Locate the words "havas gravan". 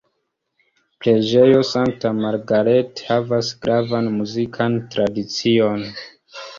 3.13-4.11